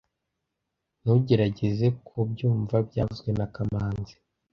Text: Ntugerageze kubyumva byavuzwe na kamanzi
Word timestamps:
Ntugerageze 1.01 1.85
kubyumva 2.07 2.75
byavuzwe 2.87 3.29
na 3.37 3.45
kamanzi 3.53 4.15